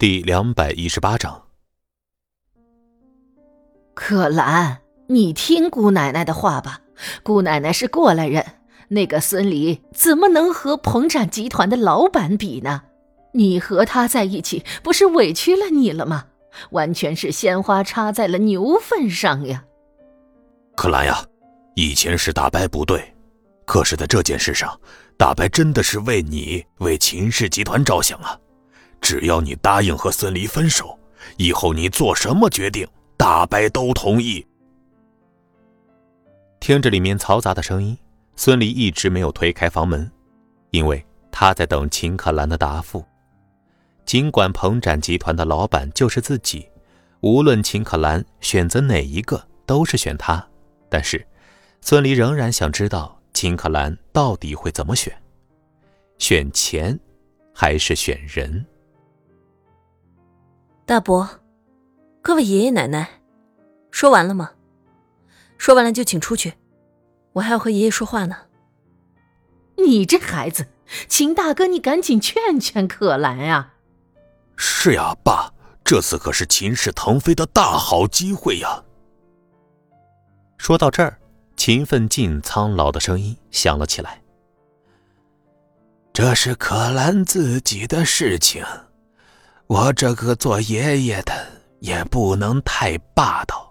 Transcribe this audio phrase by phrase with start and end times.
[0.00, 1.42] 第两百一十八章。
[3.94, 4.78] 可兰，
[5.08, 6.82] 你听姑奶奶的话吧。
[7.24, 8.46] 姑奶奶是过来人，
[8.86, 12.82] 那个孙离怎么能和鹏展集团的老板比呢？
[13.32, 16.26] 你和他在一起，不是委屈了你了吗？
[16.70, 19.64] 完全是鲜花插在了牛粪上呀！
[20.76, 21.24] 可兰呀，
[21.74, 23.12] 以前是大白不对，
[23.66, 24.80] 可是在这件事上，
[25.16, 28.38] 大白真的是为你、为秦氏集团着想啊。
[29.00, 30.98] 只要你答应和孙离分手，
[31.36, 34.46] 以后你做什么决定，大白都同意。
[36.60, 37.96] 听着里面嘈杂的声音，
[38.36, 40.10] 孙离一直没有推开房门，
[40.70, 43.04] 因为他在等秦可兰的答复。
[44.04, 46.68] 尽管鹏展集团的老板就是自己，
[47.20, 50.44] 无论秦可兰选择哪一个，都是选他，
[50.88, 51.24] 但是
[51.80, 55.14] 孙离仍然想知道秦可兰到底会怎么选，
[56.18, 56.98] 选钱，
[57.54, 58.66] 还是选人？
[60.88, 61.28] 大伯，
[62.22, 63.20] 各位爷爷奶奶，
[63.90, 64.52] 说完了吗？
[65.58, 66.54] 说完了就请出去，
[67.34, 68.34] 我还要和爷爷说话呢。
[69.76, 70.66] 你这孩子，
[71.06, 73.74] 秦大哥，你赶紧劝劝可兰啊！
[74.56, 75.52] 是呀，爸，
[75.84, 78.82] 这次可是秦氏腾飞的大好机会呀。
[80.56, 81.18] 说到这儿，
[81.54, 84.22] 秦奋进苍老的声音响了起来
[86.14, 88.64] ：“这是可兰自己的事情。”
[89.68, 91.46] 我这个做爷爷的
[91.80, 93.70] 也不能太霸道。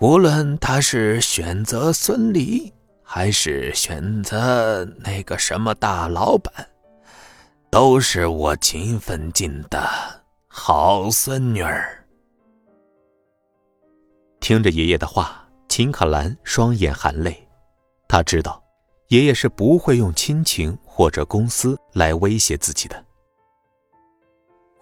[0.00, 2.70] 无论他是选择孙离，
[3.02, 6.52] 还是选择那个什么大老板，
[7.70, 9.88] 都是我秦奋进的
[10.46, 12.04] 好孙女儿。
[14.40, 17.48] 听着爷爷的话，秦可兰双眼含泪。
[18.06, 18.62] 他知道，
[19.08, 23.06] 爷爷是不会用亲情或者公司来威胁自己的。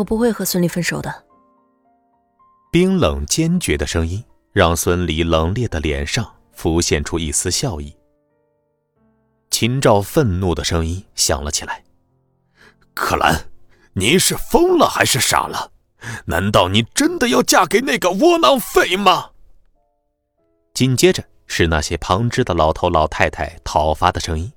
[0.00, 1.24] 我不会和孙离分手的。
[2.72, 7.94] 冰冷坚决的声音让孙离冷冽的脸上浮现出一丝笑意。
[9.50, 11.84] 秦照愤怒的声音响了起来
[12.94, 13.50] ：“可兰，
[13.92, 15.70] 您是疯了还是傻了？
[16.24, 19.32] 难道你真的要嫁给那个窝囊废吗？”
[20.72, 24.50] 紧接着是那些旁支的老头老太太讨伐的声音。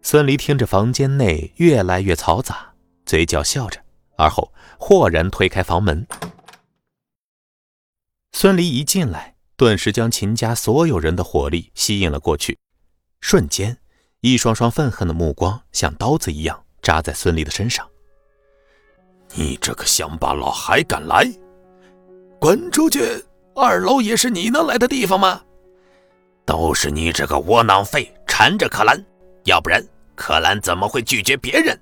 [0.00, 2.68] 孙离听着房间内越来越嘈杂。
[3.06, 3.80] 嘴角笑着，
[4.20, 6.06] 而后豁然推开房门。
[8.32, 12.58] 孙离一进来，顿时将秦家所有人的火力吸引了过去。
[13.20, 13.76] 瞬间，
[14.20, 17.88] 一双双愤恨的目光像刀子一样扎在孙离的身上。
[19.34, 21.26] 你这个乡巴佬还敢来？
[22.40, 23.00] 滚出去！
[23.54, 25.42] 二楼也是你能来的地方吗？
[26.46, 29.04] 都是你这个窝囊废缠着可兰，
[29.44, 31.78] 要不然可兰怎么会拒绝别人？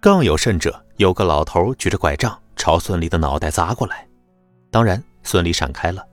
[0.00, 4.08] 更有甚者，有个老头举着拐杖朝孙离的脑袋砸过来，
[4.70, 6.06] 当然，孙离闪开了。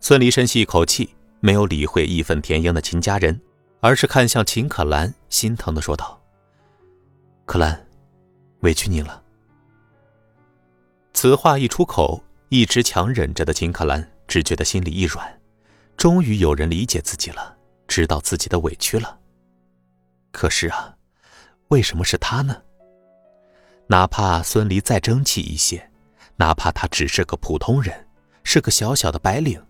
[0.00, 3.40] 孙离深吸一口气，没有理会义愤填膺的秦家人，
[3.80, 6.20] 而是看向秦可兰，心疼的说道
[7.46, 7.86] ：“可兰，
[8.60, 9.22] 委屈你了。”
[11.14, 15.40] 此话一出口，一直强忍着的秦可兰只觉得心里一软，
[15.96, 17.56] 终于有人理解自己了，
[17.86, 19.18] 知道自己的委屈了。
[20.32, 20.92] 可是啊。
[21.70, 22.62] 为什么是他呢？
[23.88, 25.90] 哪怕孙离再争气一些，
[26.36, 28.06] 哪怕他只是个普通人，
[28.42, 29.62] 是个小小的白领，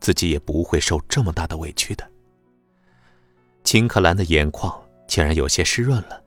[0.00, 2.08] 自己也不会受这么大的委屈的。
[3.64, 4.72] 秦可兰的眼眶
[5.08, 6.22] 竟然有些湿润了，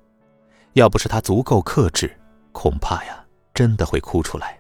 [0.74, 2.12] 要不是他足够克制，
[2.52, 4.60] 恐怕呀，真的会哭出来。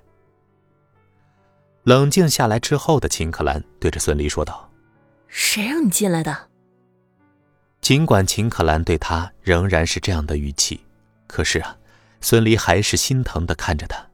[1.84, 4.70] 冷静下来之后的秦可兰对着孙离说道
[5.28, 6.50] ：“谁让你进来的？”
[7.80, 10.82] 尽管秦可兰对他仍然是这样的语气，
[11.28, 11.78] 可是啊，
[12.22, 14.06] 孙离还是心疼的看着他。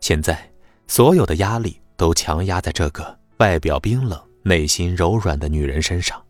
[0.00, 0.50] 现在，
[0.86, 6.22] 所有的压力都强压在这个外表冰冷、内心柔软的女人身上。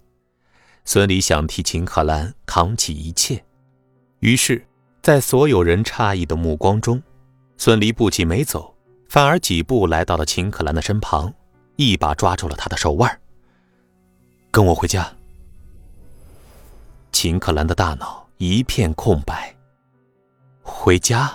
[0.84, 3.44] 孙离想替秦可兰扛起一切，
[4.20, 4.64] 于是，
[5.02, 7.02] 在所有人诧异的目光中，
[7.58, 8.72] 孙离不仅没走，
[9.08, 11.34] 反而几步来到了秦可兰的身旁，
[11.74, 13.20] 一把抓住了她的手腕。
[14.52, 15.12] 跟我回家。
[17.10, 19.55] 秦可兰的大脑一片空白。
[20.86, 21.28] 回家，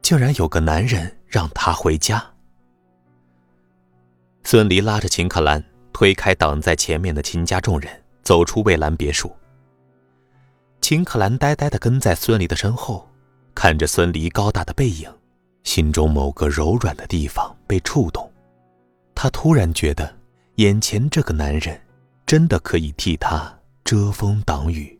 [0.00, 2.24] 竟然有个男人让她回家。
[4.42, 7.92] 孙离拉着秦可兰，推开挡在前面的秦家众人，
[8.22, 9.30] 走出蔚蓝别墅。
[10.80, 13.06] 秦可兰呆呆的跟在孙离的身后，
[13.54, 15.12] 看着孙离高大的背影，
[15.62, 18.32] 心中某个柔软的地方被触动。
[19.14, 20.16] 她突然觉得，
[20.54, 21.78] 眼前这个男人，
[22.24, 23.54] 真的可以替她。
[23.84, 24.98] 遮风挡雨。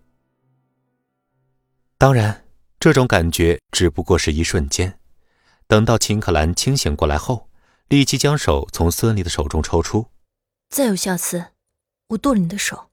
[1.97, 2.43] 当然，
[2.87, 5.01] 这这种感觉只不过是一瞬间。
[5.67, 7.51] 等到秦可兰清醒过来后，
[7.89, 10.07] 立即将手从孙离的手中抽出。
[10.71, 11.47] 再有下次，
[12.11, 12.93] 我剁了你的手。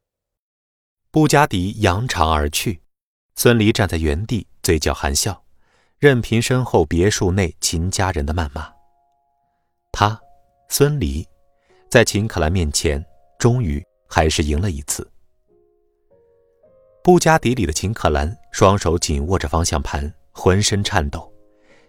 [1.11, 2.81] 布加迪扬长而去，
[3.35, 5.45] 孙离站在原地，嘴角含笑，
[5.99, 8.73] 任凭身后别墅内秦家人的谩骂。
[9.91, 10.19] 他，
[10.69, 11.23] 孙离，
[11.87, 13.05] 在秦可兰面前，
[13.37, 15.07] 终于还是赢了一次。
[17.03, 21.29] 布加迪里的秦可兰双手紧握着方向盘，浑身颤抖，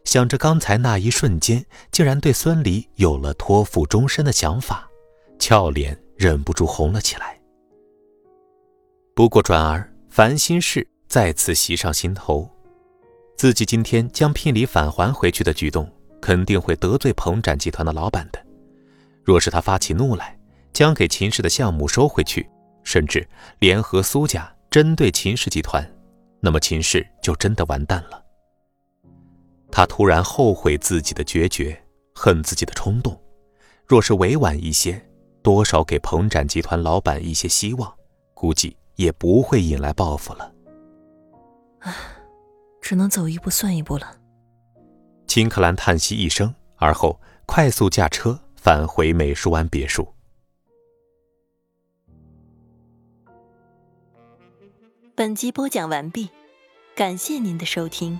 [0.02, 4.90] 想着刚才那一瞬间，竟然对孙离有了托付终身的想法，
[5.38, 7.38] 俏脸忍不住红了起来。
[9.14, 12.50] 不过转而烦心事再次袭上心头，
[13.36, 15.88] 自己今天将聘礼返还回去的举动，
[16.20, 18.44] 肯定会得罪鹏展集团的老板的。
[19.22, 20.36] 若是他发起怒来，
[20.72, 22.50] 将给秦氏的项目收回去，
[22.82, 23.24] 甚至
[23.60, 25.88] 联合苏家针对秦氏集团，
[26.40, 28.20] 那么秦氏就真的完蛋了。
[29.70, 31.80] 他突然后悔自己的决绝，
[32.12, 33.16] 恨自己的冲动。
[33.86, 35.00] 若是委婉一些，
[35.44, 37.94] 多少给彭展集团老板一些希望，
[38.34, 38.76] 估计。
[38.96, 40.52] 也不会引来报复了。
[41.80, 41.92] 唉，
[42.80, 44.16] 只能走一步算一步了。
[45.26, 50.13] 金克兰叹息一声，而后快速驾车返回美术湾别墅。
[55.16, 56.28] 本集播讲完毕，
[56.96, 58.18] 感谢您的收听。